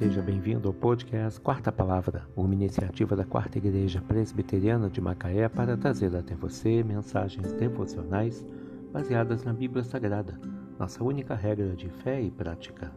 [0.00, 5.76] Seja bem-vindo ao podcast Quarta Palavra, uma iniciativa da Quarta Igreja Presbiteriana de Macaé para
[5.76, 8.42] trazer até você mensagens devocionais
[8.90, 10.40] baseadas na Bíblia Sagrada,
[10.78, 12.90] nossa única regra de fé e prática.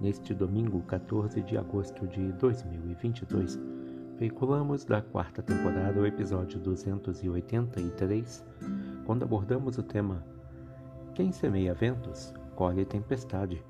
[0.00, 3.58] Neste domingo, 14 de agosto de 2022,
[4.16, 8.46] veiculamos da quarta temporada o episódio 283,
[9.04, 10.24] quando abordamos o tema
[11.12, 13.60] Quem semeia ventos, colhe tempestade.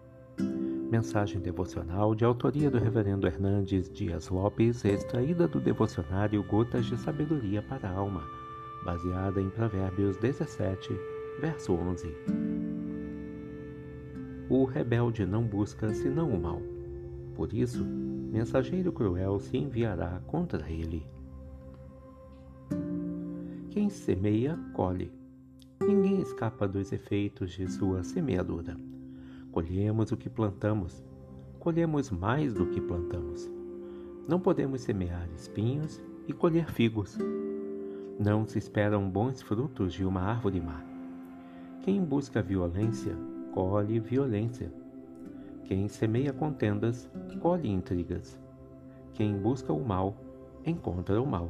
[0.94, 7.60] Mensagem devocional de autoria do Reverendo Hernandes Dias Lopes, extraída do devocionário Gotas de Sabedoria
[7.60, 8.22] para a Alma,
[8.84, 10.96] baseada em Provérbios 17,
[11.40, 12.14] verso 11.
[14.48, 16.62] O rebelde não busca senão o mal.
[17.34, 21.04] Por isso, mensageiro cruel se enviará contra ele.
[23.70, 25.12] Quem semeia, colhe.
[25.80, 28.76] Ninguém escapa dos efeitos de sua semeadura.
[29.54, 31.04] Colhemos o que plantamos,
[31.60, 33.48] colhemos mais do que plantamos.
[34.26, 37.16] Não podemos semear espinhos e colher figos.
[38.18, 40.82] Não se esperam bons frutos de uma árvore má.
[41.82, 43.16] Quem busca violência,
[43.52, 44.72] colhe violência.
[45.66, 47.08] Quem semeia contendas,
[47.40, 48.36] colhe intrigas.
[49.12, 50.16] Quem busca o mal,
[50.66, 51.48] encontra o mal.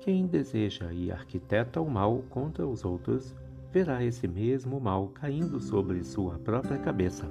[0.00, 3.34] Quem deseja e arquiteta o mal contra os outros,
[3.72, 7.28] verá esse mesmo mal caindo sobre sua própria cabeça.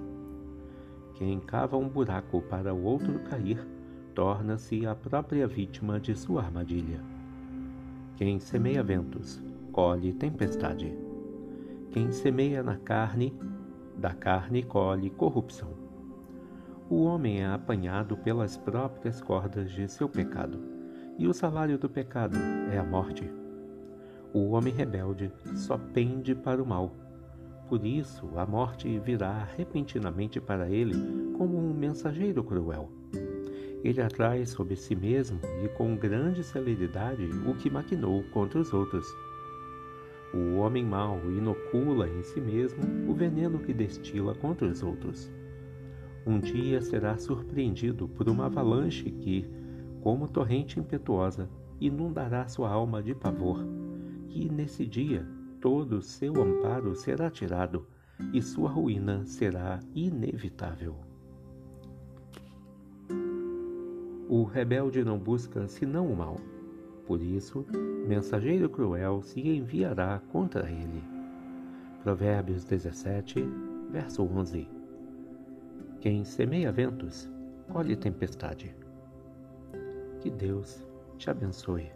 [1.16, 3.66] Quem cava um buraco para o outro cair,
[4.14, 7.02] torna-se a própria vítima de sua armadilha.
[8.17, 10.94] Quem semeia ventos, colhe tempestade.
[11.92, 13.33] Quem semeia na carne,
[13.97, 15.70] da carne colhe corrupção.
[16.89, 20.61] O homem é apanhado pelas próprias cordas de seu pecado,
[21.17, 22.38] e o salário do pecado
[22.72, 23.45] é a morte.
[24.36, 26.94] O homem rebelde só pende para o mal.
[27.69, 30.94] Por isso, a morte virá repentinamente para ele
[31.38, 32.92] como um mensageiro cruel.
[33.81, 39.08] Ele atrai sobre si mesmo e com grande celeridade o que maquinou contra os outros.
[40.33, 45.31] O homem mau inocula em si mesmo o veneno que destila contra os outros.
[46.27, 49.49] Um dia será surpreendido por uma avalanche que,
[50.02, 51.49] como torrente impetuosa,
[51.80, 53.85] inundará sua alma de pavor
[54.36, 55.26] que nesse dia
[55.62, 57.88] todo seu amparo será tirado
[58.34, 60.98] e sua ruína será inevitável.
[64.28, 66.36] O rebelde não busca senão o mal.
[67.08, 67.66] Por isso,
[68.06, 71.02] mensageiro cruel se enviará contra ele.
[72.04, 73.42] Provérbios 17,
[73.90, 74.67] verso 11.
[76.02, 77.32] Quem semeia ventos,
[77.72, 78.76] colhe tempestade.
[80.20, 80.86] Que Deus
[81.17, 81.90] te abençoe.